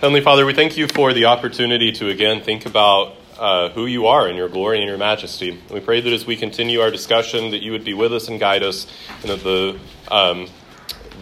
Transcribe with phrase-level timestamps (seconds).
[0.00, 4.08] Heavenly Father, we thank you for the opportunity to again think about uh, who you
[4.08, 5.58] are in your glory and your majesty.
[5.70, 8.38] We pray that as we continue our discussion, that you would be with us and
[8.38, 8.86] guide us,
[9.22, 9.78] and that the
[10.10, 10.48] um,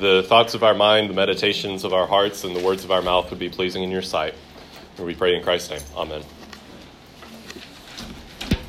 [0.00, 3.00] the thoughts of our mind, the meditations of our hearts, and the words of our
[3.00, 4.34] mouth would be pleasing in your sight.
[4.96, 5.82] And we pray in Christ's name.
[5.96, 6.25] Amen.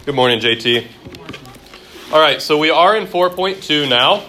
[0.06, 0.86] Good morning, JT.
[2.14, 4.24] All right, so we are in 4.2 now,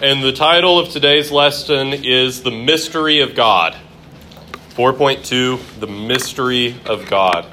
[0.00, 3.76] and the title of today's lesson is The Mystery of God.
[4.78, 7.48] 4.2 The Mystery of God.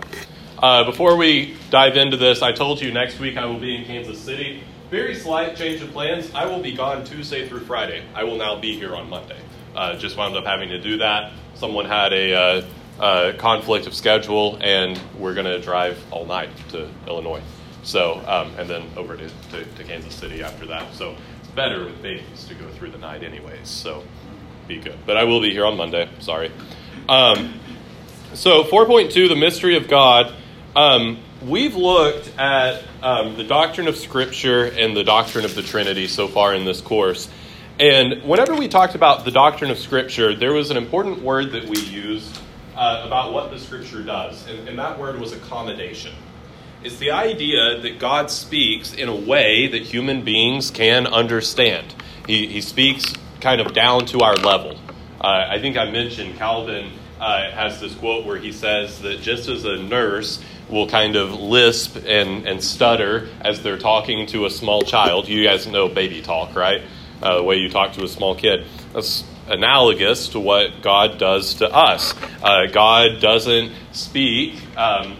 [0.60, 3.84] Uh, before we dive into this, I told you next week I will be in
[3.84, 4.62] Kansas City.
[4.92, 6.32] Very slight change of plans.
[6.36, 8.04] I will be gone Tuesday through Friday.
[8.14, 9.40] I will now be here on Monday.
[9.76, 11.34] Uh, just wound up having to do that.
[11.56, 12.66] Someone had a uh,
[13.00, 17.42] uh conflict of schedule, and we're going to drive all night to Illinois.
[17.82, 20.94] So, um, and then over to, to, to Kansas City after that.
[20.94, 23.68] So it's better with babies to go through the night, anyways.
[23.68, 24.04] So
[24.68, 25.00] be good.
[25.08, 26.08] But I will be here on Monday.
[26.20, 26.52] Sorry.
[27.08, 27.60] Um,
[28.34, 30.34] so, 4.2, the mystery of God.
[30.76, 36.08] Um, we've looked at um, the doctrine of Scripture and the doctrine of the Trinity
[36.08, 37.30] so far in this course.
[37.80, 41.66] And whenever we talked about the doctrine of Scripture, there was an important word that
[41.66, 42.40] we used
[42.76, 46.14] uh, about what the Scripture does, and, and that word was accommodation.
[46.84, 51.94] It's the idea that God speaks in a way that human beings can understand.
[52.26, 54.78] He, he speaks kind of down to our level.
[55.22, 59.48] Uh, I think I mentioned Calvin uh, has this quote where he says that just
[59.48, 64.50] as a nurse will kind of lisp and, and stutter as they're talking to a
[64.50, 66.82] small child, you guys know baby talk, right?
[67.22, 68.66] Uh, the way you talk to a small kid.
[68.94, 72.14] That's analogous to what God does to us.
[72.42, 75.16] Uh, God doesn't speak um,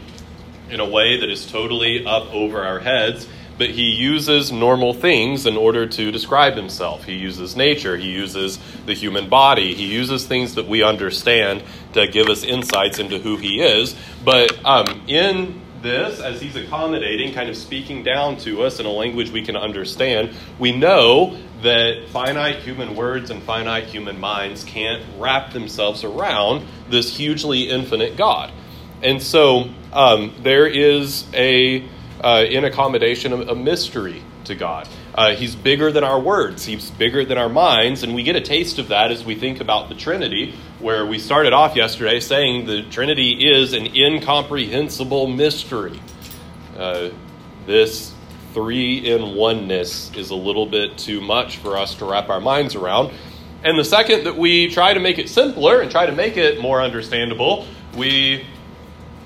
[0.70, 5.46] in a way that is totally up over our heads but he uses normal things
[5.46, 7.06] in order to describe himself.
[7.06, 12.08] He uses nature, he uses the human body, he uses things that we understand to
[12.08, 13.96] give us insights into who he is.
[14.24, 18.92] But um, in this, as he's accommodating, kind of speaking down to us in a
[18.92, 25.04] language we can understand, we know that finite human words and finite human minds can't
[25.18, 28.52] wrap themselves around this hugely infinite God.
[29.02, 31.88] And so um, there is a
[32.22, 34.88] uh, in accommodation a, a mystery to God.
[35.14, 38.42] Uh, he's bigger than our words, He's bigger than our minds, and we get a
[38.42, 42.66] taste of that as we think about the Trinity, where we started off yesterday saying
[42.66, 46.00] the Trinity is an incomprehensible mystery.
[46.78, 47.10] Uh,
[47.66, 48.14] this
[48.54, 52.76] three in oneness is a little bit too much for us to wrap our minds
[52.76, 53.12] around.
[53.64, 56.62] And the second that we try to make it simpler and try to make it
[56.62, 57.66] more understandable,
[57.98, 58.46] we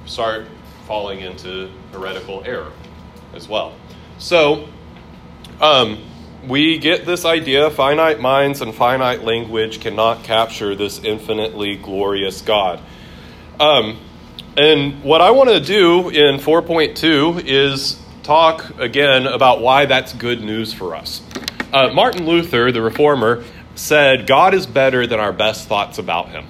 [0.06, 0.48] start
[0.88, 2.72] falling into heretical error
[3.34, 3.74] as well.
[4.18, 4.68] So,
[5.62, 6.04] um,
[6.48, 12.82] we get this idea finite minds and finite language cannot capture this infinitely glorious God.
[13.60, 14.00] Um,
[14.58, 20.42] and what I want to do in 4.2 is talk again about why that's good
[20.42, 21.22] news for us.
[21.72, 23.44] Uh, Martin Luther, the reformer,
[23.76, 26.46] said, God is better than our best thoughts about him.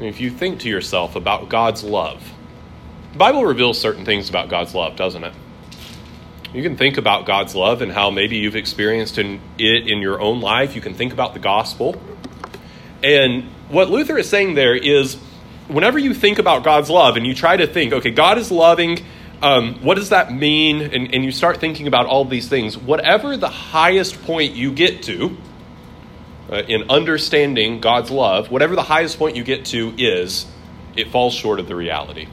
[0.00, 2.32] If you think to yourself about God's love,
[3.12, 5.34] the Bible reveals certain things about God's love, doesn't it?
[6.54, 10.20] You can think about God's love and how maybe you've experienced in it in your
[10.20, 10.74] own life.
[10.74, 12.00] You can think about the gospel.
[13.02, 15.16] And what Luther is saying there is
[15.68, 18.98] whenever you think about God's love and you try to think, okay, God is loving,
[19.42, 20.80] um, what does that mean?
[20.80, 25.02] And, and you start thinking about all these things, whatever the highest point you get
[25.04, 25.36] to
[26.50, 30.46] uh, in understanding God's love, whatever the highest point you get to is,
[30.96, 32.28] it falls short of the reality.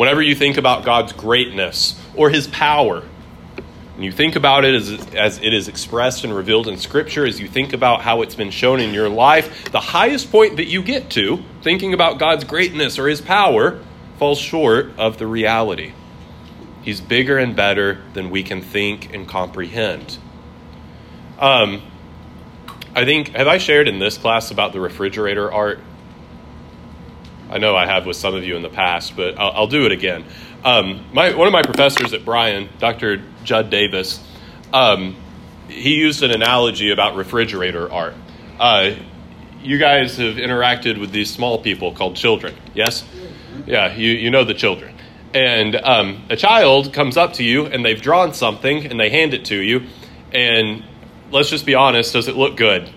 [0.00, 3.02] Whenever you think about God's greatness or his power,
[3.96, 7.38] and you think about it as, as it is expressed and revealed in Scripture, as
[7.38, 10.82] you think about how it's been shown in your life, the highest point that you
[10.82, 13.78] get to, thinking about God's greatness or his power,
[14.18, 15.92] falls short of the reality.
[16.80, 20.16] He's bigger and better than we can think and comprehend.
[21.38, 21.82] Um,
[22.96, 25.80] I think, have I shared in this class about the refrigerator art?
[27.50, 29.84] I know I have with some of you in the past, but I'll, I'll do
[29.84, 30.24] it again.
[30.64, 33.22] Um, my, one of my professors at Bryan, Dr.
[33.44, 34.22] Judd Davis,
[34.72, 35.16] um,
[35.68, 38.14] he used an analogy about refrigerator art.
[38.58, 38.92] Uh,
[39.62, 43.04] you guys have interacted with these small people called children, yes?
[43.66, 44.94] Yeah, you, you know the children.
[45.34, 49.34] And um, a child comes up to you and they've drawn something and they hand
[49.34, 49.82] it to you.
[50.32, 50.84] And
[51.30, 52.90] let's just be honest, does it look good?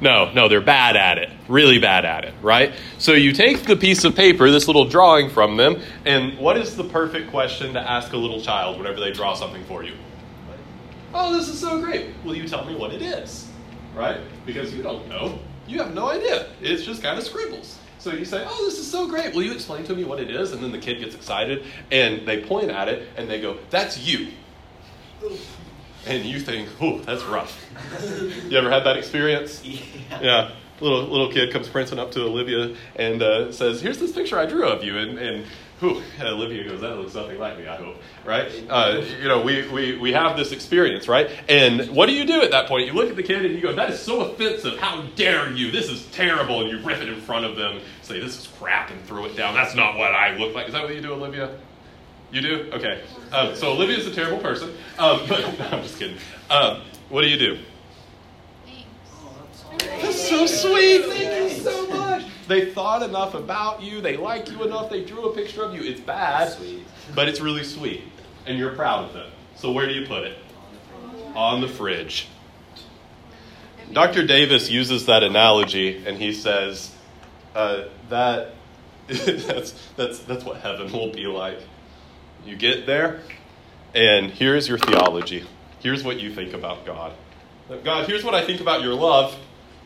[0.00, 2.72] No, no, they're bad at it, really bad at it, right?
[2.98, 6.76] So you take the piece of paper, this little drawing from them, and what is
[6.76, 9.94] the perfect question to ask a little child whenever they draw something for you?
[11.12, 12.10] Oh, this is so great.
[12.24, 13.48] Will you tell me what it is?
[13.94, 14.20] Right?
[14.44, 15.38] Because you don't know.
[15.66, 16.48] You have no idea.
[16.60, 17.78] It's just kind of scribbles.
[17.98, 19.34] So you say, Oh, this is so great.
[19.34, 20.52] Will you explain to me what it is?
[20.52, 23.96] And then the kid gets excited and they point at it and they go, That's
[23.98, 24.28] you.
[26.06, 27.64] And you think, Oh, that's rough.
[28.48, 29.62] You ever had that experience?
[30.10, 30.20] Yeah.
[30.20, 30.50] Yeah.
[30.80, 34.46] Little little kid comes prancing up to Olivia and uh, says, "Here's this picture I
[34.46, 35.44] drew of you." And and
[35.78, 38.50] whew, Olivia goes, "That looks nothing like me." I hope, right?
[38.68, 41.30] Uh, you know, we, we we have this experience, right?
[41.48, 42.86] And what do you do at that point?
[42.86, 44.78] You look at the kid and you go, "That is so offensive!
[44.78, 45.70] How dare you?
[45.70, 48.90] This is terrible!" And you rip it in front of them, say, "This is crap,"
[48.90, 49.54] and throw it down.
[49.54, 50.66] That's not what I look like.
[50.66, 51.56] Is that what you do, Olivia?
[52.32, 52.70] You do?
[52.72, 53.00] Okay.
[53.32, 54.70] Um, so Olivia's a terrible person.
[54.98, 56.16] Um, but no, I'm just kidding.
[56.50, 57.58] Um, what do you do?
[60.04, 61.06] That's so sweet.
[61.06, 62.24] Thank you so much.
[62.46, 64.00] They thought enough about you.
[64.00, 64.90] They like you enough.
[64.90, 65.82] They drew a picture of you.
[65.82, 66.54] It's bad,
[67.14, 68.02] but it's really sweet.
[68.46, 69.30] And you're proud of them.
[69.56, 70.38] So where do you put it?
[71.34, 72.28] On the fridge.
[73.92, 74.26] Dr.
[74.26, 76.94] Davis uses that analogy and he says
[77.54, 78.54] uh, that
[79.06, 81.58] that's, that's, that's what heaven will be like.
[82.44, 83.20] You get there,
[83.94, 85.46] and here's your theology.
[85.80, 87.14] Here's what you think about God.
[87.84, 89.34] God, here's what I think about your love.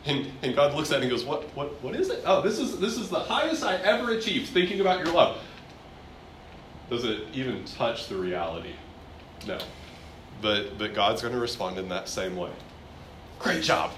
[0.05, 2.23] And, and God looks at it and goes, what, what, what is it?
[2.25, 5.37] Oh, this is, this is the highest I ever achieved thinking about your love.
[6.89, 8.73] Does it even touch the reality?
[9.45, 9.59] No.
[10.41, 12.51] But, but God's going to respond in that same way.
[13.39, 13.91] Great job.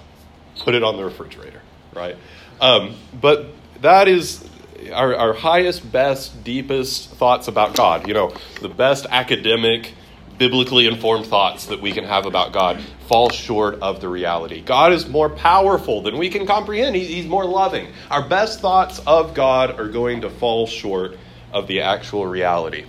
[0.58, 1.62] Put it on the refrigerator,
[1.94, 2.16] right?
[2.60, 3.46] Um, but
[3.80, 4.48] that is
[4.92, 8.06] our, our highest, best, deepest thoughts about God.
[8.08, 9.94] You know, the best academic,
[10.42, 14.60] biblically informed thoughts that we can have about God fall short of the reality.
[14.60, 17.92] God is more powerful than we can comprehend, He's more loving.
[18.10, 21.16] Our best thoughts of God are going to fall short
[21.52, 22.86] of the actual reality.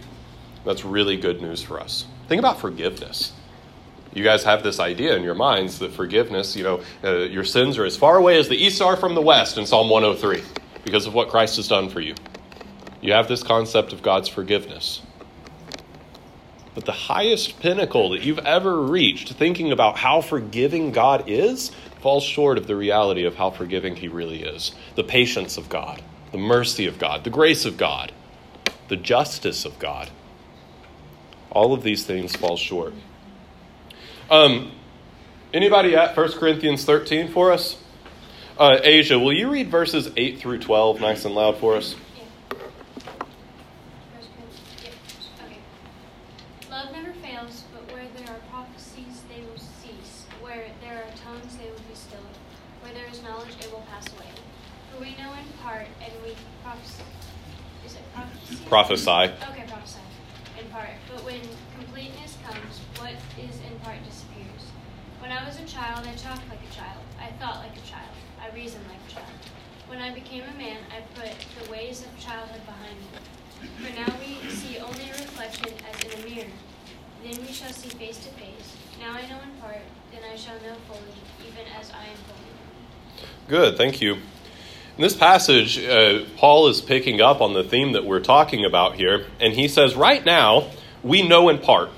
[0.65, 2.07] That's really good news for us.
[2.27, 3.33] Think about forgiveness.
[4.15, 7.77] You guys have this idea in your minds that forgiveness, you know, uh, your sins
[7.77, 10.41] are as far away as the east are from the west in Psalm 103
[10.83, 12.15] because of what Christ has done for you.
[12.99, 15.03] You have this concept of God's forgiveness.
[16.75, 21.71] But the highest pinnacle that you've ever reached, thinking about how forgiving God is,
[22.01, 24.73] falls short of the reality of how forgiving He really is.
[24.95, 28.11] The patience of God, the mercy of God, the grace of God,
[28.87, 30.09] the justice of God.
[31.51, 32.93] All of these things fall short.
[34.31, 34.71] Um,
[35.53, 37.77] anybody at 1 Corinthians 13 for us?
[38.57, 41.93] Uh, Asia, will you read verses 8 through 12 nice and loud for us?
[41.93, 41.97] First
[44.35, 45.57] Corinthians- yeah, okay.
[46.69, 50.25] Love never fails, but where there are prophecies, they will cease.
[50.41, 52.21] Where there are tongues, they will be stilled.
[52.81, 54.29] Where there is knowledge, it will pass away.
[54.91, 57.03] For we know in part, and we prophesy.
[57.85, 58.62] Is it prophecy?
[58.73, 59.29] Prophesy.
[59.53, 60.01] Okay, prophesy
[60.57, 60.89] in part.
[61.07, 61.41] But when
[61.77, 64.65] completeness comes, what is in part disappears.
[65.21, 66.97] When I was a child, I talked like a child.
[67.21, 68.09] I thought like a child.
[68.41, 69.37] I reasoned like a child.
[69.85, 71.29] When I became a man, I put
[71.61, 73.13] the ways of childhood behind me.
[73.77, 76.49] For now we see only a reflection as in a mirror.
[77.21, 78.73] Then we shall see face to face.
[78.99, 83.27] Now I know in part, then I shall know fully, even as I am fully.
[83.47, 84.17] Good, thank you.
[84.95, 88.94] In this passage, uh, Paul is picking up on the theme that we're talking about
[88.94, 90.69] here, and he says, Right now,
[91.01, 91.90] we know in part,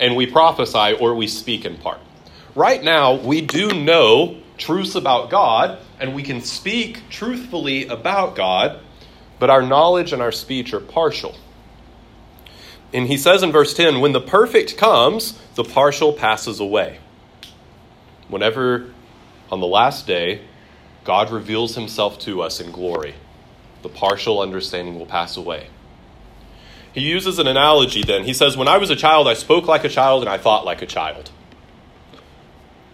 [0.00, 2.00] and we prophesy or we speak in part.
[2.56, 8.80] Right now, we do know truths about God, and we can speak truthfully about God,
[9.38, 11.36] but our knowledge and our speech are partial.
[12.92, 16.98] And he says in verse 10 when the perfect comes, the partial passes away.
[18.26, 18.92] Whenever
[19.52, 20.42] on the last day,
[21.04, 23.14] God reveals himself to us in glory,
[23.82, 25.68] the partial understanding will pass away.
[26.94, 28.24] He uses an analogy then.
[28.24, 30.64] He says, When I was a child, I spoke like a child and I thought
[30.64, 31.30] like a child.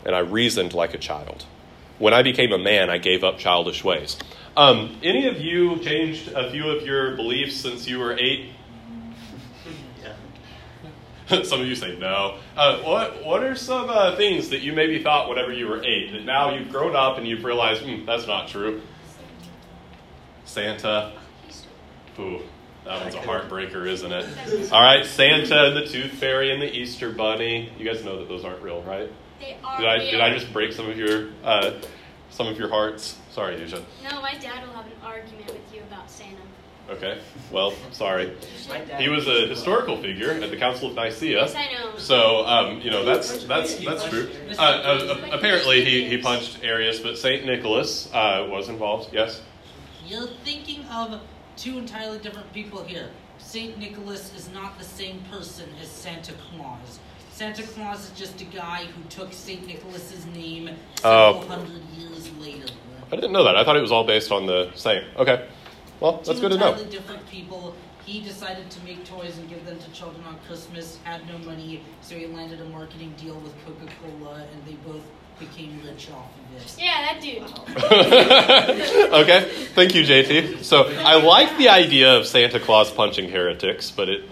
[0.05, 1.45] And I reasoned like a child.
[1.99, 4.17] When I became a man, I gave up childish ways.
[4.57, 8.53] Um, any of you changed a few of your beliefs since you were eight?
[11.45, 12.39] Some of you say no.
[12.57, 16.11] Uh, what What are some uh, things that you maybe thought whenever you were eight
[16.13, 18.83] that now you've grown up and you've realized hmm, that's not true?
[20.45, 21.13] Santa.
[22.19, 22.41] Ooh,
[22.85, 24.73] that one's a heartbreaker, isn't it?
[24.73, 27.73] All right, Santa and the Tooth Fairy and the Easter Bunny.
[27.79, 29.11] You guys know that those aren't real, right?
[29.39, 30.11] They are Did I real.
[30.11, 31.81] did I just break some of your uh,
[32.31, 33.17] some of your hearts?
[33.31, 33.85] Sorry, Asia.
[34.03, 36.37] No, my dad will have an argument with you about Santa.
[36.89, 37.19] Okay.
[37.53, 38.25] Well, sorry.
[38.27, 38.33] You
[38.69, 41.43] My should- dad He was a historical figure at the Council of Nicaea.
[41.43, 41.97] Yes, I know.
[41.99, 44.29] So um, you know that's that's that's true.
[44.59, 49.13] Uh, uh, apparently, he, he punched Arius, but Saint Nicholas uh, was involved.
[49.13, 49.41] Yes.
[50.07, 51.21] You're thinking of
[51.57, 53.11] two entirely different people here.
[53.39, 56.99] Saint Nicholas is not the same person as Santa Claus.
[57.31, 60.71] Santa Claus is just a guy who took Saint Nicholas's name
[61.05, 61.41] Oh.
[61.41, 62.67] several hundred years later.
[63.13, 63.57] I didn't know that.
[63.57, 65.05] I thought it was all based on the same.
[65.17, 65.47] Okay.
[66.01, 66.69] Well, that's Two good to know.
[66.73, 67.75] entirely different people.
[68.07, 70.99] He decided to make toys and give them to children on Christmas.
[71.05, 75.03] Had no money, so he landed a marketing deal with Coca Cola, and they both
[75.39, 76.77] became rich off of this.
[76.79, 77.43] Yeah, that dude.
[79.13, 79.49] okay.
[79.75, 80.63] Thank you, JT.
[80.65, 84.25] So I like the idea of Santa Claus punching heretics, but it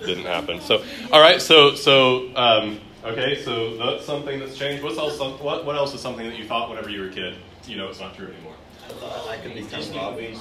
[0.00, 0.60] didn't happen.
[0.60, 1.40] So, all right.
[1.40, 3.42] So, so um, okay.
[3.42, 4.82] So that's something that's changed.
[4.82, 5.18] What's else?
[5.18, 7.36] What What else is something that you thought whenever you were a kid?
[7.66, 8.54] You know, it's not true anymore.
[8.84, 10.38] I thought I could become Robin.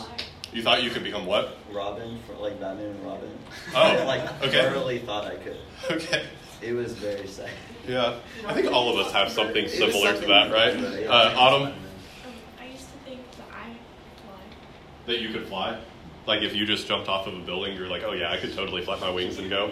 [0.53, 1.57] You thought you could become what?
[1.71, 3.29] Robin, for like Batman and Robin.
[3.75, 4.61] Oh, I like okay.
[4.63, 5.57] literally thought I could.
[5.89, 6.25] Okay.
[6.61, 7.49] It was very sad.
[7.87, 8.19] Yeah.
[8.47, 10.79] I think all of us have something It was similar to that, right?
[10.79, 11.09] that, yeah.
[11.09, 11.73] Uh, Autumn, Um,
[12.61, 14.39] I used to think that I could fly.
[15.07, 15.79] that you could fly.
[16.25, 18.53] Like if you just jumped off of a building, you're like, oh yeah, I could
[18.55, 19.71] totally flap my wings and go.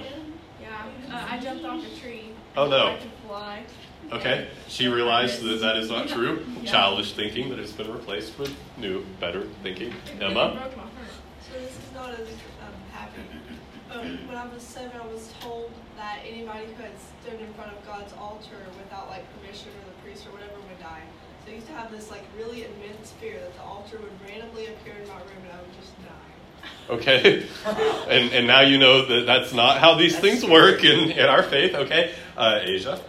[0.61, 0.69] Yeah,
[1.13, 2.31] uh, I jumped off a tree.
[2.57, 2.87] Oh, no.
[2.87, 3.63] I could fly.
[4.11, 6.45] Okay, she realized that that is not true.
[6.65, 9.93] Childish thinking that has been replaced with new, better thinking.
[10.19, 10.51] Emma?
[10.51, 10.91] broke my heart.
[11.39, 13.21] So this is not as um, happy.
[13.89, 16.91] Um, when I was seven, I was told that anybody who had
[17.21, 20.79] stood in front of God's altar without like permission or the priest or whatever would
[20.79, 21.03] die.
[21.45, 24.67] So I used to have this like really immense fear that the altar would randomly
[24.67, 26.31] appear in my room and I would just die.
[26.89, 27.45] Okay,
[28.09, 31.43] and and now you know that that's not how these things work in, in our
[31.43, 31.75] faith.
[31.75, 33.01] Okay, uh, Asia.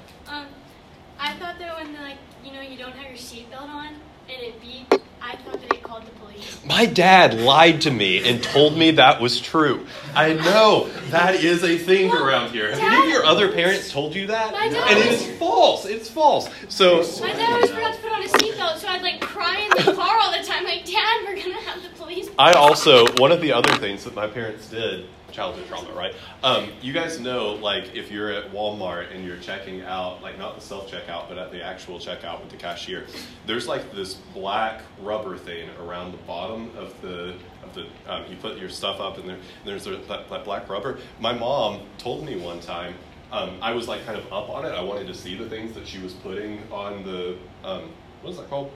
[1.43, 5.01] Thought that when like you know you don't have your seatbelt on and it beeped,
[5.21, 6.65] I thought that it called the police.
[6.65, 9.85] My dad lied to me and told me that was true.
[10.15, 12.71] I know that is a thing around here.
[12.71, 14.53] Have any of your other parents told you that?
[14.53, 15.85] My dad And it is false.
[15.85, 16.49] It's false.
[16.69, 19.85] So My dad always forgot to put on a seatbelt, so I'd like cry in
[19.85, 22.29] the car all the time, like, Dad, we're gonna have the police.
[22.39, 26.15] I also one of the other things that my parents did childhood trauma, right?
[26.43, 30.55] Um, you guys know, like, if you're at Walmart and you're checking out, like, not
[30.55, 33.07] the self checkout, but at the actual checkout with the cashier,
[33.47, 37.87] there's like this black rubber thing around the bottom of the of the.
[38.07, 40.99] Um, you put your stuff up, and there, there's that, that black rubber.
[41.19, 42.95] My mom told me one time.
[43.33, 44.73] Um, I was like kind of up on it.
[44.73, 47.89] I wanted to see the things that she was putting on the um,
[48.21, 48.71] what is that called?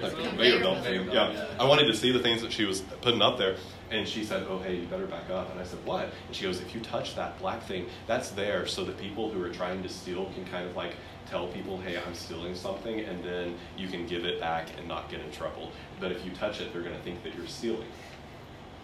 [0.00, 1.10] Like conveyor belt thing.
[1.10, 1.46] Yeah.
[1.58, 3.56] I wanted to see the things that she was putting up there.
[3.90, 5.50] And she said, Oh, hey, you better back up.
[5.50, 6.04] And I said, What?
[6.26, 9.42] And she goes, If you touch that black thing, that's there so that people who
[9.42, 10.94] are trying to steal can kind of like
[11.28, 13.00] tell people, Hey, I'm stealing something.
[13.00, 15.72] And then you can give it back and not get in trouble.
[15.98, 17.88] But if you touch it, they're going to think that you're stealing.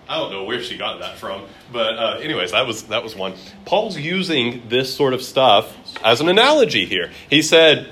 [0.09, 3.17] I don't know where she got that from, but uh, anyways, that was that was
[3.17, 3.35] one.
[3.65, 7.11] Paul's using this sort of stuff as an analogy here.
[7.29, 7.89] He said,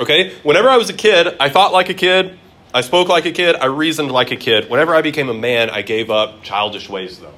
[0.00, 2.38] Okay, whenever I was a kid, I thought like a kid,
[2.74, 4.68] I spoke like a kid, I reasoned like a kid.
[4.68, 7.32] Whenever I became a man, I gave up childish ways, though.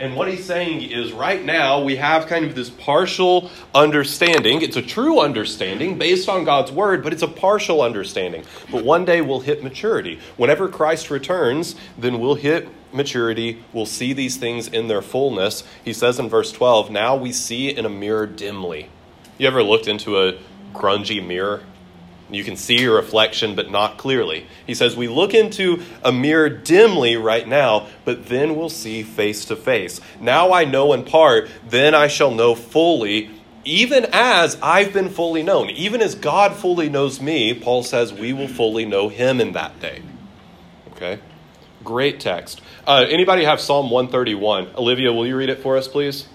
[0.00, 4.62] And what he's saying is right now we have kind of this partial understanding.
[4.62, 8.42] It's a true understanding based on God's word, but it's a partial understanding.
[8.72, 10.18] But one day we'll hit maturity.
[10.36, 13.62] Whenever Christ returns, then we'll hit maturity.
[13.72, 15.62] We'll see these things in their fullness.
[15.84, 18.88] He says in verse 12, Now we see in a mirror dimly.
[19.38, 20.38] You ever looked into a
[20.72, 21.62] grungy mirror?
[22.30, 24.46] You can see your reflection, but not clearly.
[24.66, 29.44] He says, We look into a mirror dimly right now, but then we'll see face
[29.46, 30.00] to face.
[30.20, 33.30] Now I know in part, then I shall know fully,
[33.64, 35.70] even as I've been fully known.
[35.70, 39.78] Even as God fully knows me, Paul says, we will fully know him in that
[39.80, 40.02] day.
[40.92, 41.18] Okay?
[41.82, 42.62] Great text.
[42.86, 44.70] Uh, anybody have Psalm 131?
[44.76, 46.26] Olivia, will you read it for us, please?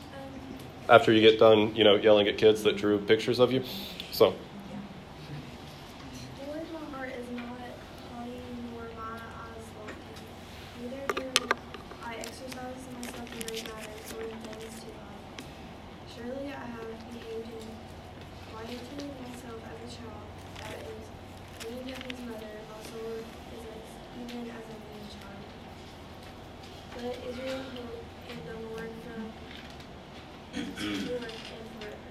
[0.87, 3.63] After you get done, you know, yelling at kids that drew pictures of you.
[4.11, 4.33] So.
[6.47, 7.45] Lord, my heart is not
[8.09, 8.41] haughty,
[8.73, 9.95] nor my eyes lofty.
[10.81, 11.47] Neither do
[12.03, 15.45] I exercise myself in great matters or in things too high.
[16.09, 17.69] Surely I have behaved in
[18.49, 20.25] quietude myself as a child
[20.57, 21.05] that is
[21.69, 22.53] weaned of his mother.
[22.65, 23.85] My soul is as
[24.25, 25.45] even as a weaned child.
[26.97, 29.31] Let Israel hope in the Lord from
[30.55, 32.09] Lord and forever.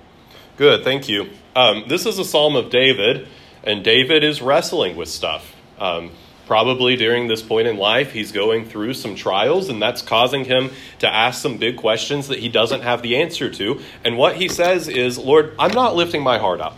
[0.59, 1.31] Good, thank you.
[1.55, 3.29] Um, this is a psalm of David,
[3.63, 5.55] and David is wrestling with stuff.
[5.79, 6.11] Um,
[6.47, 10.71] probably during this point in life, he's going through some trials, and that's causing him
[10.99, 13.81] to ask some big questions that he doesn't have the answer to.
[14.05, 16.77] And what he says is, Lord, I'm not lifting my heart up,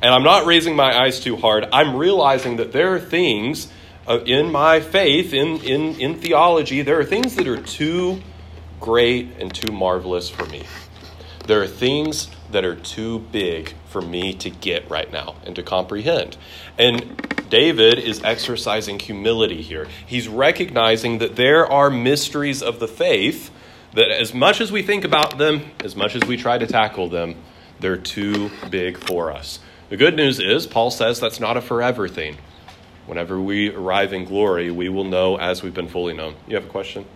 [0.00, 1.66] and I'm not raising my eyes too hard.
[1.72, 3.66] I'm realizing that there are things
[4.06, 8.22] uh, in my faith, in, in, in theology, there are things that are too
[8.78, 10.62] great and too marvelous for me.
[11.48, 15.62] There are things that are too big for me to get right now and to
[15.62, 16.36] comprehend.
[16.78, 17.16] And
[17.48, 19.86] David is exercising humility here.
[20.06, 23.50] He's recognizing that there are mysteries of the faith
[23.94, 27.08] that, as much as we think about them, as much as we try to tackle
[27.08, 27.36] them,
[27.80, 29.58] they're too big for us.
[29.88, 32.36] The good news is, Paul says that's not a forever thing.
[33.06, 36.34] Whenever we arrive in glory, we will know as we've been fully known.
[36.48, 37.06] You have a question?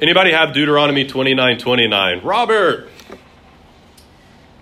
[0.00, 2.20] Anybody have Deuteronomy 29 29?
[2.22, 2.88] Robert!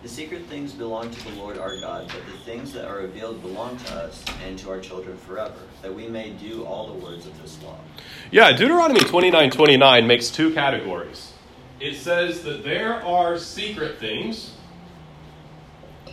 [0.02, 3.42] The secret things belong to the Lord our God, but the things that are revealed
[3.42, 7.26] belong to us and to our children forever, that we may do all the words
[7.26, 7.76] of this law.
[8.30, 11.34] Yeah, Deuteronomy 29 29 makes two categories.
[11.80, 14.54] It says that there are secret things,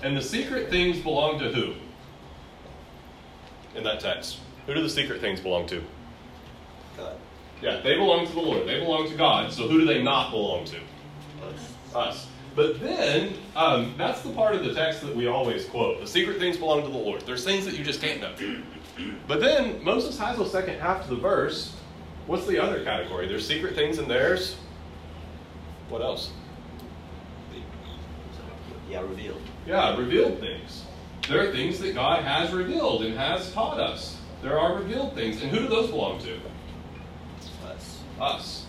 [0.01, 1.75] and the secret things belong to who?
[3.73, 4.39] In that text.
[4.65, 5.81] Who do the secret things belong to?
[6.97, 7.15] God.
[7.63, 8.67] Yeah, they belong to the Lord.
[8.67, 9.53] They belong to God.
[9.53, 10.77] So who do they not belong to?
[11.41, 11.73] Us.
[11.95, 12.27] Us.
[12.57, 16.01] But then, um, that's the part of the text that we always quote.
[16.01, 17.21] The secret things belong to the Lord.
[17.21, 18.33] There's things that you just can't know.
[19.29, 21.73] But then Moses has the second half to the verse.
[22.27, 23.29] What's the other category?
[23.29, 24.57] There's secret things and theirs.
[25.87, 26.31] What else?
[28.89, 29.41] Yeah, revealed.
[29.65, 30.83] Yeah, revealed things.
[31.29, 34.17] There are things that God has revealed and has taught us.
[34.41, 35.41] There are revealed things.
[35.41, 36.37] And who do those belong to?
[38.23, 38.65] Us.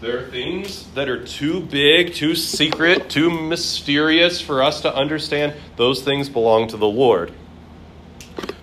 [0.00, 5.54] There are things that are too big, too secret, too mysterious for us to understand.
[5.76, 7.32] Those things belong to the Lord.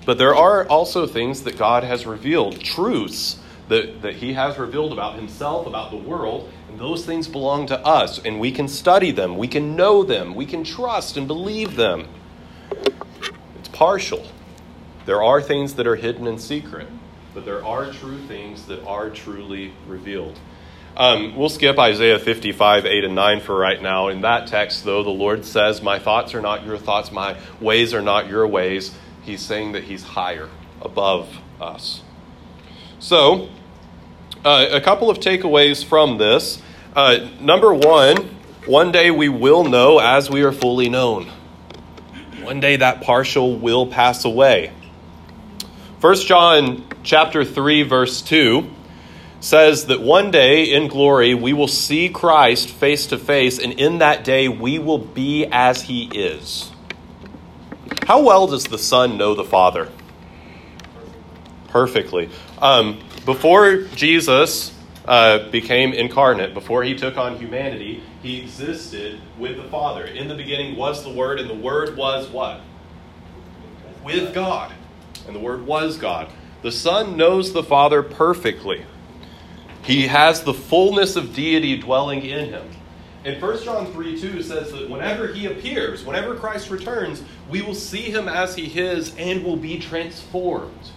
[0.06, 3.38] But there are also things that God has revealed, truths
[3.68, 7.80] that, that He has revealed about Himself, about the world, and those things belong to
[7.86, 8.20] us.
[8.20, 12.08] And we can study them, we can know them, we can trust and believe them.
[12.72, 14.26] It's partial.
[15.06, 16.88] There are things that are hidden in secret,
[17.40, 20.38] but there are true things that are truly revealed.
[20.98, 24.10] Um, we'll skip Isaiah 55, 8 and 9 for right now.
[24.10, 27.94] In that text, though, the Lord says, My thoughts are not your thoughts, my ways
[27.94, 28.94] are not your ways.
[29.22, 30.50] He's saying that He's higher,
[30.82, 31.30] above
[31.62, 32.02] us.
[33.00, 33.48] So,
[34.44, 36.62] uh, a couple of takeaways from this.
[36.94, 38.18] Uh, number one,
[38.66, 41.32] one day we will know as we are fully known.
[42.42, 44.74] One day that partial will pass away.
[46.02, 48.70] 1 John chapter 3 verse 2
[49.40, 53.98] says that one day in glory we will see Christ face to face and in
[53.98, 56.70] that day we will be as he is.
[58.06, 59.90] How well does the Son know the Father?
[61.70, 62.30] Perfectly.
[62.60, 64.72] Um, before Jesus
[65.08, 70.06] uh, became incarnate, before he took on humanity, he existed with the Father.
[70.06, 72.62] In the beginning was the Word, and the Word was what?
[74.06, 74.74] With God.
[75.26, 76.32] And the Word was God.
[76.62, 78.86] The Son knows the Father perfectly.
[79.84, 82.70] He has the fullness of deity dwelling in him.
[83.24, 87.76] And 1 John 3 2 says that whenever he appears, whenever Christ returns, we will
[87.76, 90.92] see him as he is and will be transformed.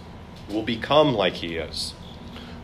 [0.49, 1.93] We'll become like he is.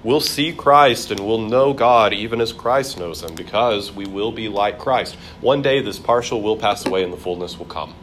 [0.01, 4.31] We'll see Christ and we'll know God even as Christ knows him because we will
[4.31, 5.15] be like Christ.
[5.41, 7.93] One day this partial will pass away and the fullness will come.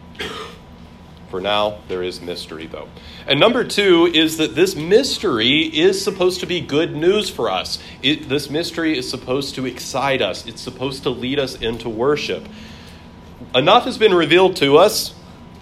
[1.36, 2.88] For now, there is mystery, though.
[3.26, 7.78] And number two is that this mystery is supposed to be good news for us.
[8.02, 12.48] It, this mystery is supposed to excite us, it's supposed to lead us into worship.
[13.54, 15.14] Enough has been revealed to us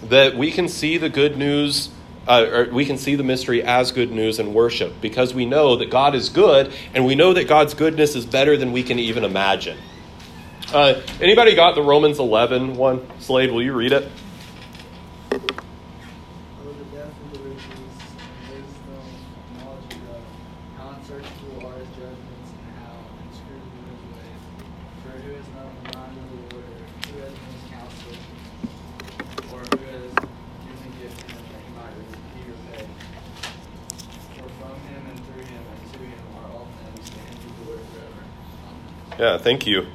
[0.04, 1.90] that we can see the good news.
[2.28, 5.90] Uh, we can see the mystery as good news and worship because we know that
[5.90, 9.24] God is good and we know that God's goodness is better than we can even
[9.24, 9.76] imagine.
[10.72, 13.04] Uh, anybody got the Romans 11 one?
[13.18, 14.08] Slade, will you read it?
[15.34, 19.04] Oh, the depth of the riches and wisdom
[19.44, 20.22] and knowledge of God.
[20.78, 22.96] How unsearchable are his judgments and how
[23.28, 24.42] inscrutable his ways.
[25.02, 28.14] For who has known the mind of the Lord, or who has known his counsel,
[29.52, 30.12] or who has
[30.64, 32.88] given gift to him that he might be repaid?
[34.38, 37.50] For from him and through him and to him are all things, to him be
[37.58, 38.22] glory forever.
[39.12, 39.13] Amen.
[39.24, 39.87] Yeah, thank you.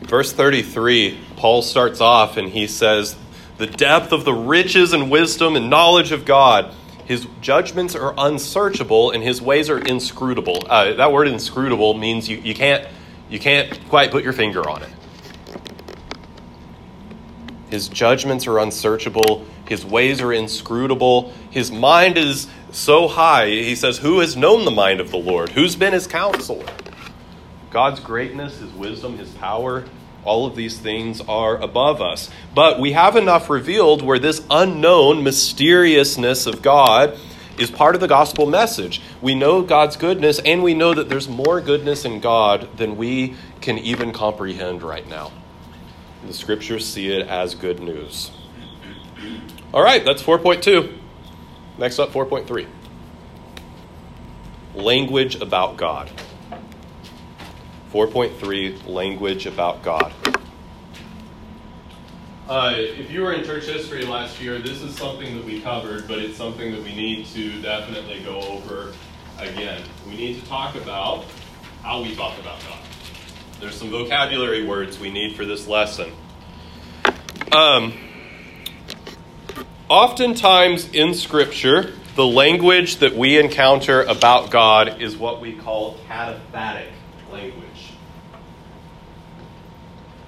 [0.00, 3.16] Verse 33, Paul starts off and he says,
[3.56, 6.74] The depth of the riches and wisdom and knowledge of God.
[7.04, 10.66] His judgments are unsearchable and his ways are inscrutable.
[10.68, 12.88] Uh, that word inscrutable means you, you, can't,
[13.30, 14.90] you can't quite put your finger on it.
[17.70, 19.46] His judgments are unsearchable.
[19.68, 21.32] His ways are inscrutable.
[21.48, 23.50] His mind is so high.
[23.50, 25.50] He says, Who has known the mind of the Lord?
[25.50, 26.66] Who's been his counselor?
[27.70, 29.84] God's greatness, His wisdom, His power,
[30.24, 32.30] all of these things are above us.
[32.54, 37.18] But we have enough revealed where this unknown mysteriousness of God
[37.58, 39.00] is part of the gospel message.
[39.20, 43.36] We know God's goodness, and we know that there's more goodness in God than we
[43.60, 45.32] can even comprehend right now.
[46.26, 48.30] The scriptures see it as good news.
[49.72, 50.96] All right, that's 4.2.
[51.78, 52.66] Next up, 4.3
[54.74, 56.10] language about God.
[57.92, 60.12] 4.3 Language about God.
[62.48, 66.08] Uh, if you were in church history last year, this is something that we covered,
[66.08, 68.94] but it's something that we need to definitely go over
[69.38, 69.82] again.
[70.06, 71.26] We need to talk about
[71.82, 72.78] how we talk about God.
[73.60, 76.10] There's some vocabulary words we need for this lesson.
[77.52, 77.92] Um,
[79.88, 86.90] oftentimes in Scripture, the language that we encounter about God is what we call cataphatic
[87.30, 87.67] language.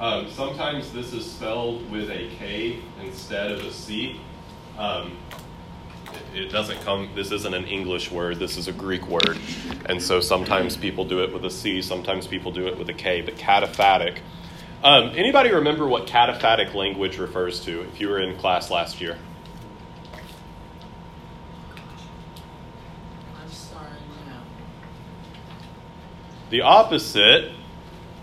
[0.00, 4.18] Um, sometimes this is spelled with a K instead of a C.
[4.78, 5.18] Um,
[6.32, 9.38] it, it doesn't come, this isn't an English word, this is a Greek word.
[9.84, 12.94] And so sometimes people do it with a C, sometimes people do it with a
[12.94, 14.20] K, but cataphatic.
[14.82, 19.18] Um, anybody remember what cataphatic language refers to if you were in class last year?
[23.38, 23.90] I'm sorry,
[24.26, 24.40] no.
[26.48, 27.52] The opposite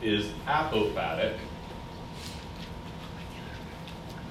[0.01, 1.37] is apophatic.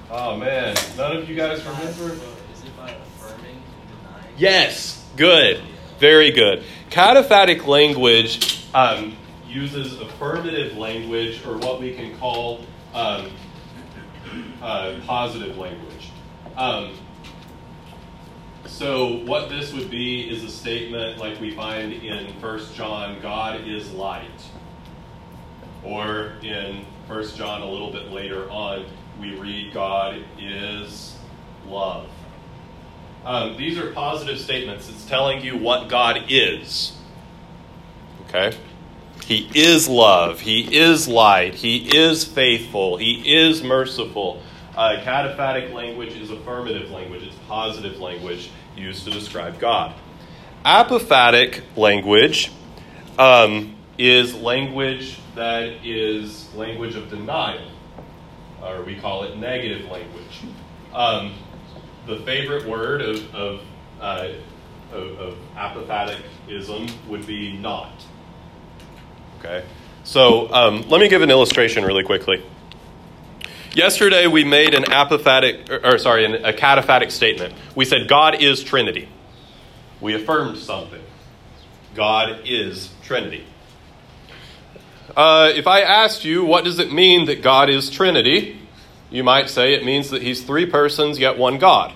[0.09, 2.13] Oh man, none of you guys remember?
[2.53, 4.33] Is it by affirming and denying?
[4.37, 5.61] Yes, good,
[5.99, 6.63] very good.
[6.89, 12.61] Cataphatic language um, uses affirmative language, or what we can call
[12.93, 13.31] um,
[14.61, 16.11] uh, positive language.
[16.55, 16.93] Um,
[18.65, 23.67] so, what this would be is a statement like we find in 1 John God
[23.67, 24.41] is light.
[25.83, 28.85] Or in 1 John, a little bit later on,
[29.19, 31.15] we read God is
[31.67, 32.09] love.
[33.25, 34.89] Um, these are positive statements.
[34.89, 36.93] It's telling you what God is.
[38.27, 38.57] Okay?
[39.25, 40.39] He is love.
[40.39, 41.55] He is light.
[41.55, 42.97] He is faithful.
[42.97, 44.41] He is merciful.
[44.77, 49.95] Uh, cataphatic language is affirmative language, it's positive language used to describe God.
[50.63, 52.51] Apophatic language
[53.17, 57.71] um, is language that is language of denial,
[58.61, 60.41] or we call it negative language.
[60.93, 61.33] Um,
[62.05, 63.61] the favorite word of, of,
[63.99, 64.29] uh,
[64.91, 67.91] of, of apophaticism would be not.
[69.39, 69.63] Okay?
[70.03, 72.43] So um, let me give an illustration really quickly.
[73.73, 77.53] Yesterday we made an apophatic, or, or sorry, an, a cataphatic statement.
[77.75, 79.09] We said God is Trinity.
[80.01, 81.01] We affirmed something.
[81.93, 83.45] God is Trinity.
[85.15, 88.59] Uh, if I asked you, what does it mean that God is Trinity?
[89.09, 91.93] You might say it means that he's three persons yet one God.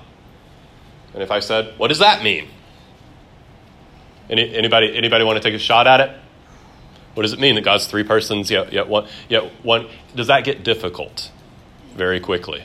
[1.13, 2.47] And if I said, what does that mean?
[4.29, 6.17] Any, anybody, anybody want to take a shot at it?
[7.13, 9.07] What does it mean that God's three persons yet, yet one?
[9.27, 9.89] Yet one?
[10.15, 11.29] Does that get difficult
[11.95, 12.63] very quickly?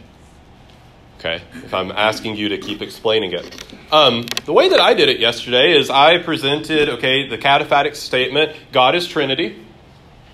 [1.18, 3.64] Okay, if I'm asking you to keep explaining it.
[3.90, 8.54] Um, the way that I did it yesterday is I presented, okay, the cataphatic statement
[8.70, 9.65] God is Trinity.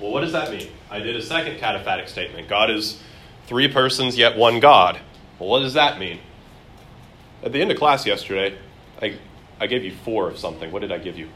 [0.02, 0.66] Well, what does that mean?
[0.90, 3.00] I did a second cataphatic statement God is
[3.46, 4.98] three persons yet one God.
[5.38, 6.18] Well, what does that mean?
[7.44, 8.58] At the end of class yesterday,
[9.00, 9.16] I,
[9.60, 10.72] I gave you four of something.
[10.72, 11.28] What did I give you?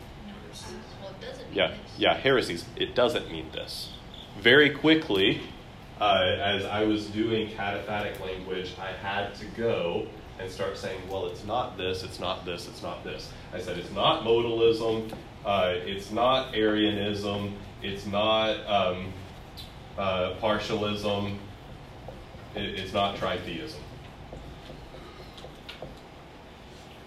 [1.01, 2.65] Well, it doesn't mean Yeah, yeah, heresies.
[2.75, 3.93] It doesn't mean this.
[4.41, 5.43] Very quickly,
[6.01, 10.09] uh, as I was doing cataphatic language, I had to go
[10.41, 13.31] and start saying, well, it's not this, it's not this, it's not this.
[13.53, 15.13] I said, it's not modalism,
[15.47, 19.13] uh, it's not Arianism, it's not um,
[19.97, 21.39] uh, partialism,
[22.55, 23.79] it, it's not tritheism.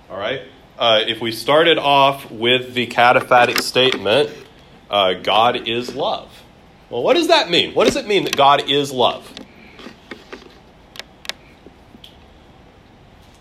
[0.10, 0.42] All right?
[0.80, 4.32] Uh, if we started off with the cataphatic statement,
[4.90, 6.44] uh, God is love.
[6.90, 7.76] Well, what does that mean?
[7.76, 9.32] What does it mean that God is love?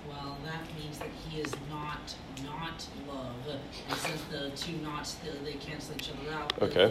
[0.07, 3.57] Well, that means that he is not not love.
[3.89, 6.91] And since the two nots they, they cancel each other out, Okay.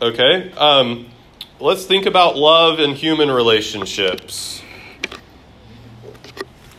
[0.00, 0.52] Okay.
[0.52, 1.06] Um,
[1.58, 4.62] let's think about love in human relationships.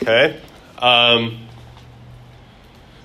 [0.02, 0.40] Okay.
[0.78, 1.48] Um,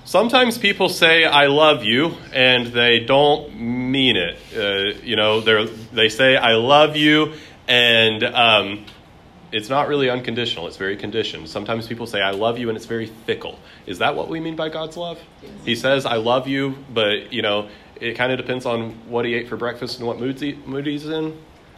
[0.05, 4.37] sometimes people say "I love you" and they don't mean it.
[4.55, 7.33] Uh, you know, they they say "I love you"
[7.67, 8.85] and um,
[9.53, 10.67] it's not really unconditional.
[10.67, 11.47] It's very conditioned.
[11.47, 13.59] Sometimes people say "I love you" and it's very fickle.
[13.85, 15.21] Is that what we mean by God's love?
[15.63, 17.69] He says "I love you," but you know,
[18.01, 20.87] it kind of depends on what he ate for breakfast and what mood, he, mood
[20.87, 21.37] he's in.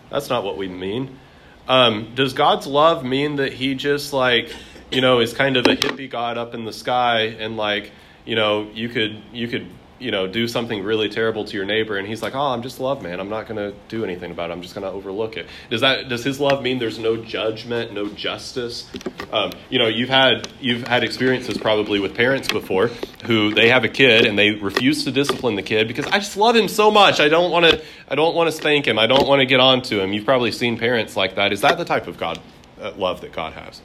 [0.09, 1.19] That's not what we mean.
[1.67, 4.55] Um, does God's love mean that he just like
[4.89, 7.91] you know is kind of a hippie God up in the sky and like
[8.23, 11.97] you know you could you could you know, do something really terrible to your neighbor,
[11.97, 13.19] and he's like, "Oh, I'm just love, man.
[13.19, 14.53] I'm not going to do anything about it.
[14.53, 17.93] I'm just going to overlook it." Does that does his love mean there's no judgment,
[17.93, 18.89] no justice?
[19.31, 22.87] Um, you know, you've had you've had experiences probably with parents before
[23.25, 26.37] who they have a kid and they refuse to discipline the kid because I just
[26.37, 27.19] love him so much.
[27.19, 28.99] I don't want to I don't want to spank him.
[28.99, 30.13] I don't want to get on to him.
[30.13, 31.51] You've probably seen parents like that.
[31.51, 32.39] Is that the type of God
[32.79, 33.81] uh, love that God has?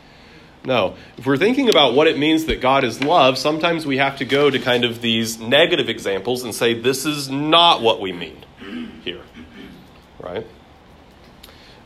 [0.65, 0.97] No.
[1.17, 4.25] If we're thinking about what it means that God is love, sometimes we have to
[4.25, 8.45] go to kind of these negative examples and say, this is not what we mean
[9.03, 9.23] here.
[10.19, 10.47] Right?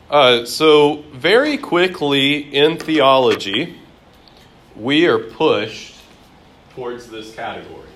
[0.09, 3.79] Uh, so, very quickly in theology,
[4.75, 5.95] we are pushed
[6.75, 7.89] towards this category.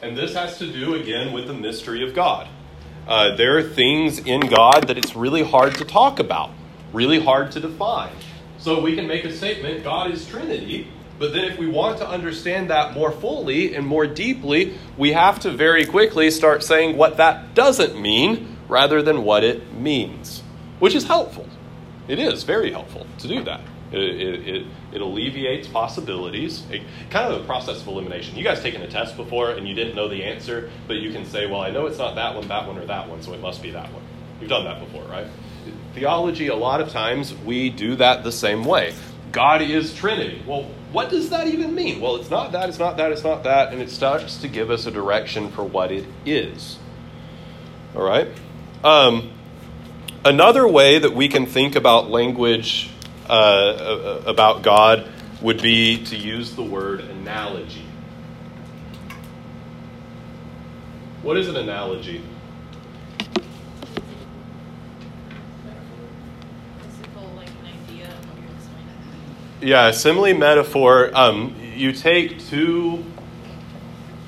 [0.00, 2.48] And this has to do, again, with the mystery of God.
[3.06, 6.50] Uh, there are things in God that it's really hard to talk about,
[6.92, 8.12] really hard to define.
[8.64, 12.08] So we can make a statement God is Trinity, but then if we want to
[12.08, 17.18] understand that more fully and more deeply, we have to very quickly start saying what
[17.18, 20.42] that doesn't mean rather than what it means,
[20.78, 21.46] which is helpful.
[22.08, 23.60] It is very helpful to do that.
[23.92, 28.34] It, it, it, it alleviates possibilities, it, kind of a process of elimination.
[28.34, 31.26] You guys taken a test before and you didn't know the answer, but you can
[31.26, 33.42] say, well, I know it's not that one, that one, or that one, so it
[33.42, 34.02] must be that one.
[34.40, 35.26] You've done that before, right?
[35.94, 38.94] Theology, a lot of times we do that the same way.
[39.32, 40.42] God is Trinity.
[40.46, 42.00] Well, what does that even mean?
[42.00, 44.70] Well, it's not that, it's not that, it's not that, and it starts to give
[44.70, 46.78] us a direction for what it is.
[47.96, 48.28] All right?
[48.82, 49.32] Um,
[50.24, 52.90] another way that we can think about language
[53.28, 55.08] uh, about God
[55.40, 57.84] would be to use the word analogy.
[61.22, 62.22] What is an analogy?
[69.60, 71.10] Yeah, simile metaphor.
[71.14, 73.04] Um, you take two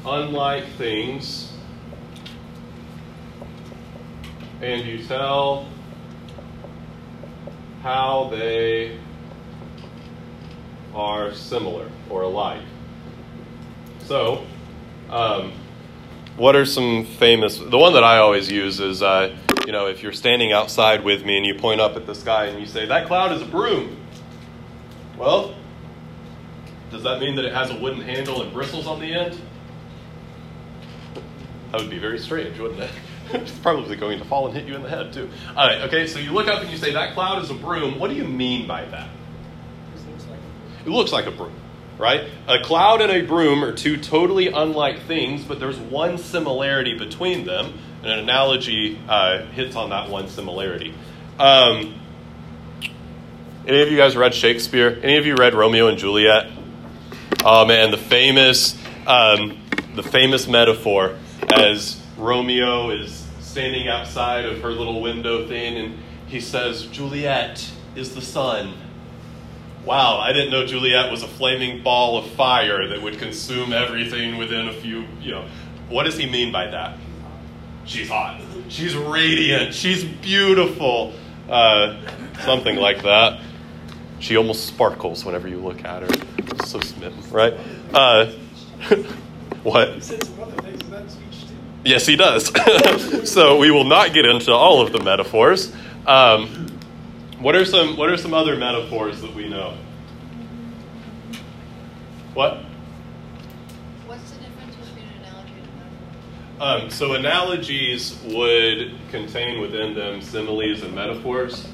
[0.05, 1.53] unlike things
[4.63, 5.69] and you tell
[7.83, 8.99] how they
[10.95, 12.63] are similar or alike.
[14.05, 14.45] So,
[15.11, 15.53] um,
[16.37, 17.59] what are some famous?
[17.59, 19.37] The one that I always use is, uh,
[19.67, 22.47] you know, if you're standing outside with me and you point up at the sky
[22.47, 23.97] and you say, "That cloud is a broom,"
[25.19, 25.55] Well,
[26.91, 29.41] does that mean that it has a wooden handle and bristles on the end?
[31.73, 32.91] That would be very strange, wouldn't it?
[33.33, 35.29] it's probably going to fall and hit you in the head, too.
[35.57, 37.99] All right, okay, so you look up and you say, that cloud is a broom.
[37.99, 39.09] What do you mean by that?
[40.85, 41.53] It looks like a broom,
[41.99, 42.29] right?
[42.47, 47.45] A cloud and a broom are two totally unlike things, but there's one similarity between
[47.45, 50.95] them, and an analogy uh, hits on that one similarity.
[51.41, 52.01] Um,
[53.67, 55.01] any of you guys read Shakespeare?
[55.03, 56.51] Any of you read Romeo and Juliet?
[57.45, 59.61] Oh man, the famous, um,
[59.95, 61.17] the famous metaphor
[61.53, 65.99] as Romeo is standing outside of her little window thing, and
[66.29, 68.75] he says, "Juliet is the sun."
[69.85, 74.37] Wow, I didn't know Juliet was a flaming ball of fire that would consume everything
[74.37, 75.05] within a few.
[75.21, 75.49] You know,
[75.89, 76.99] what does he mean by that?
[77.85, 78.41] She's hot.
[78.69, 79.75] She's radiant.
[79.75, 81.15] She's beautiful.
[81.49, 81.97] Uh,
[82.45, 83.41] something like that.
[84.19, 86.67] She almost sparkles whenever you look at her.
[86.67, 87.55] So smitten, right?
[87.93, 88.33] Uh,
[89.63, 89.89] what?
[91.85, 92.51] Yes, he does.
[93.31, 95.73] so we will not get into all of the metaphors.
[96.07, 96.67] Um,
[97.39, 99.77] what are some What are some other metaphors that we know?
[102.35, 102.59] What?
[104.07, 105.85] What's the difference between an analogy and a
[106.59, 106.85] metaphor?
[106.85, 111.69] Um, so analogies would contain within them similes and metaphors.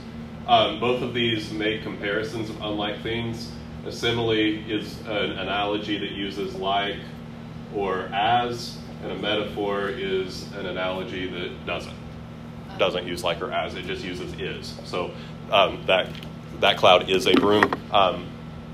[0.46, 3.50] Um, both of these make comparisons of unlike things.
[3.86, 6.96] A simile is an analogy that uses like
[7.74, 11.94] or as, and a metaphor is an analogy that doesn't
[12.78, 13.74] doesn't use like or as.
[13.74, 14.78] It just uses is.
[14.84, 15.12] So
[15.50, 16.10] um, that
[16.60, 18.26] that cloud is a broom um,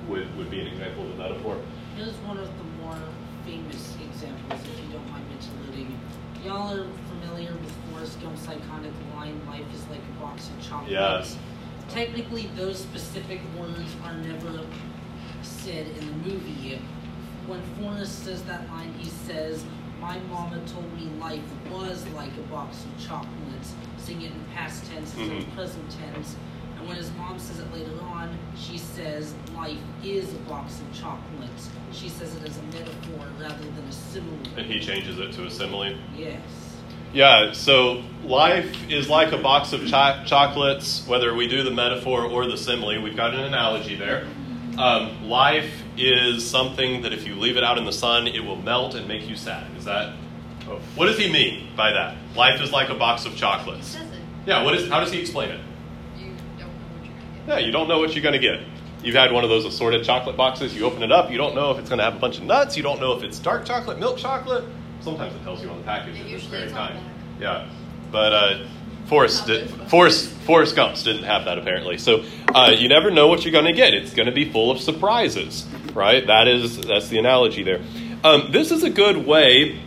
[0.09, 1.61] would would be an example of a metaphor.
[1.97, 2.99] Here's one of the more
[3.45, 6.01] famous examples, if you don't mind me mentioning.
[6.45, 10.93] Y'all are familiar with Forrest Gump's iconic line, "Life is like a box of chocolates."
[10.93, 11.39] Yes
[11.89, 14.65] technically those specific words are never
[15.43, 16.81] said in the movie.
[17.47, 19.65] When Forrest says that line, he says,
[20.01, 24.85] My mama told me life was like a box of chocolates, saying it in past
[24.87, 25.49] tense instead mm-hmm.
[25.49, 26.37] of present tense.
[26.79, 31.01] And when his mom says it later on, she says life is a box of
[31.01, 31.71] chocolates.
[31.93, 34.39] She says it as a metaphor rather than a simile.
[34.57, 35.97] And he changes it to a simile?
[36.17, 36.68] Yes.
[37.13, 42.25] Yeah, so life is like a box of cho- chocolates, whether we do the metaphor
[42.25, 43.01] or the simile.
[43.03, 44.27] We've got an analogy there.
[44.77, 48.57] Um, life is something that if you leave it out in the sun, it will
[48.57, 49.67] melt and make you sad.
[49.77, 50.15] Is that
[50.71, 52.15] Oh, what does he mean by that?
[52.37, 53.97] Life is like a box of chocolates.
[54.47, 55.61] Yeah, what is, how does he explain it?
[56.19, 56.27] You
[56.59, 57.49] don't know what you're gonna get.
[57.49, 58.61] Yeah, you don't know what you're going to get.
[59.03, 60.77] You've had one of those assorted chocolate boxes.
[60.77, 62.45] You open it up, you don't know if it's going to have a bunch of
[62.45, 62.77] nuts.
[62.77, 64.65] You don't know if it's dark chocolate, milk chocolate.
[65.01, 66.99] Sometimes it tells you on the package at this very time.
[67.41, 67.69] Yeah,
[68.11, 68.67] but uh,
[69.07, 71.99] Forrest, did, Forrest, Forrest Gump's didn't have that apparently.
[71.99, 73.95] So uh, you never know what you're going to get.
[73.95, 76.27] It's going to be full of surprises, right?
[76.27, 77.81] That is that's the analogy there.
[78.25, 79.81] Um, this is a good way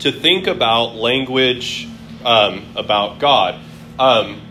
[0.00, 1.88] to think about language
[2.24, 3.60] um, about God.
[3.98, 4.42] Um,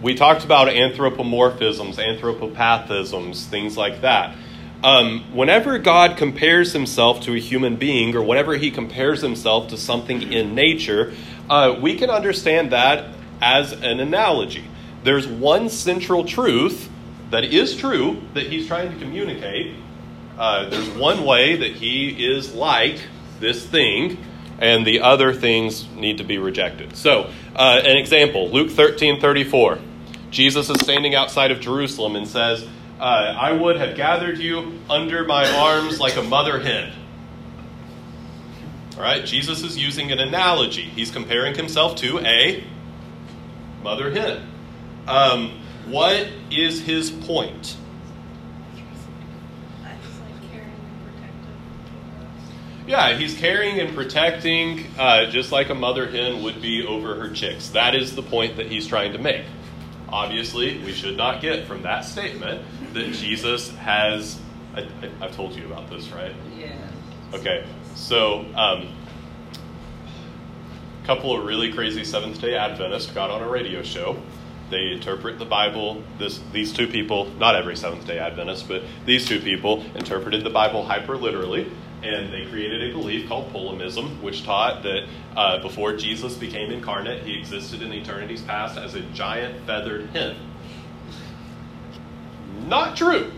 [0.00, 4.36] we talked about anthropomorphisms, anthropopathisms, things like that.
[4.84, 9.76] Um, whenever God compares himself to a human being, or whenever he compares himself to
[9.76, 11.14] something in nature,
[11.48, 14.64] uh, we can understand that as an analogy.
[15.04, 16.88] There's one central truth
[17.30, 19.74] that is true that he's trying to communicate.
[20.36, 22.98] Uh, there's one way that he is like
[23.38, 24.18] this thing,
[24.60, 26.96] and the other things need to be rejected.
[26.96, 29.78] So, uh, an example Luke 13 34.
[30.30, 32.66] Jesus is standing outside of Jerusalem and says,
[33.02, 36.92] uh, I would have gathered you under my arms like a mother hen.
[38.94, 40.82] All right, Jesus is using an analogy.
[40.82, 42.62] He's comparing himself to a
[43.82, 44.46] mother hen.
[45.08, 47.76] Um, what is his point?
[52.86, 57.30] Yeah, he's caring and protecting uh, just like a mother hen would be over her
[57.30, 57.70] chicks.
[57.70, 59.44] That is the point that he's trying to make.
[60.08, 64.38] Obviously, we should not get from that statement that Jesus has.
[64.74, 66.34] I, I, I've told you about this, right?
[66.56, 66.74] Yeah.
[67.34, 68.88] Okay, so um,
[71.02, 74.20] a couple of really crazy Seventh Day Adventists got on a radio show.
[74.70, 76.02] They interpret the Bible.
[76.18, 80.50] This these two people, not every Seventh Day Adventist, but these two people interpreted the
[80.50, 81.70] Bible hyper literally,
[82.02, 87.22] and they created a belief called polemism, which taught that uh, before Jesus became incarnate,
[87.24, 90.36] he existed in eternity's past as a giant feathered hen.
[92.66, 93.32] Not true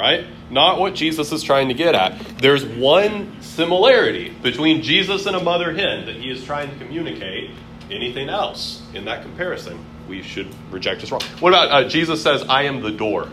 [0.00, 0.26] right?
[0.50, 2.18] Not what Jesus is trying to get at.
[2.38, 7.50] There's one similarity between Jesus and a mother hen that he is trying to communicate.
[7.90, 11.22] Anything else in that comparison, we should reject as wrong.
[11.40, 13.28] What about uh, Jesus says, I am the door?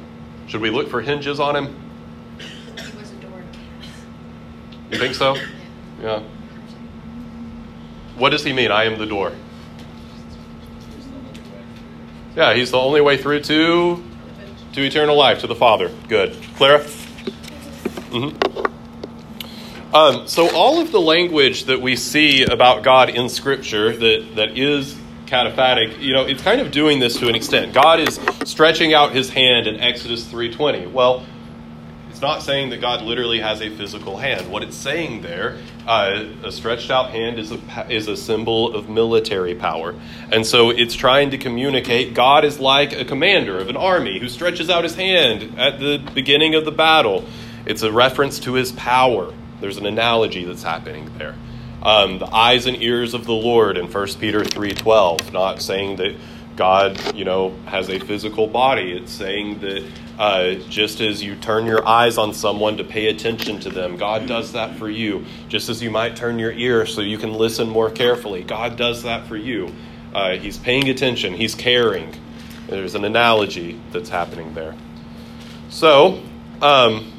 [0.47, 1.75] Should we look for hinges on him?
[2.39, 3.43] He was adored.
[4.89, 5.37] You think so?
[6.01, 6.23] Yeah.
[8.15, 9.31] What does he mean, I am the door?
[12.35, 14.03] Yeah, he's the only way through to
[14.77, 15.91] to eternal life, to the Father.
[16.07, 16.37] Good.
[16.55, 16.81] Clara?
[18.11, 18.35] Mm-hmm.
[19.95, 24.55] Um, so, all of the language that we see about God in Scripture that, that
[24.55, 27.73] is cataphatic, you know, it's kind of doing this to an extent.
[27.73, 30.91] God is stretching out his hand in Exodus 3.20.
[30.91, 31.25] Well,
[32.17, 34.51] it's not saying that God literally has a physical hand.
[34.51, 38.89] What it's saying there, uh, a stretched out hand is a, is a symbol of
[38.89, 39.93] military power.
[40.31, 44.29] And so it's trying to communicate God is like a commander of an army who
[44.29, 47.23] stretches out his hand at the beginning of the battle.
[47.67, 49.31] It's a reference to his power.
[49.61, 51.35] There's an analogy that's happening there.
[51.83, 56.15] Um, the eyes and ears of the Lord in 1 Peter 3.12, not saying that
[56.55, 58.93] God, you know, has a physical body.
[58.93, 63.59] It's saying that uh, just as you turn your eyes on someone to pay attention
[63.59, 65.25] to them, God does that for you.
[65.47, 69.03] Just as you might turn your ear so you can listen more carefully, God does
[69.03, 69.71] that for you.
[70.13, 72.13] Uh, he's paying attention, He's caring.
[72.67, 74.75] There's an analogy that's happening there.
[75.69, 76.21] So,
[76.61, 77.11] um,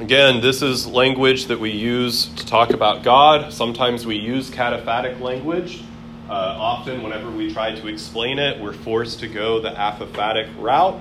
[0.00, 3.52] again, this is language that we use to talk about God.
[3.52, 5.82] Sometimes we use cataphatic language.
[6.28, 10.98] Uh, often, whenever we try to explain it, we're forced to go the apophatic route.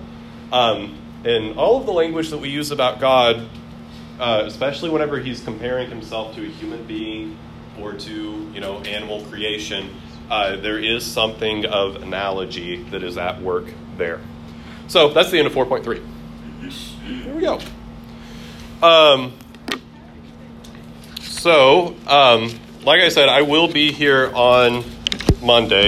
[0.56, 3.50] Um, and all of the language that we use about God,
[4.22, 7.38] uh, especially whenever he's comparing himself to a human being
[7.78, 9.90] or to you know animal creation,
[10.30, 13.66] uh, there is something of analogy that is at work
[13.98, 14.22] there.
[14.88, 16.02] So that's the end of 4.3.
[17.04, 17.60] Here we go.
[18.82, 19.34] Um,
[21.20, 22.50] so, um,
[22.86, 24.86] like I said, I will be here on
[25.42, 25.84] Monday.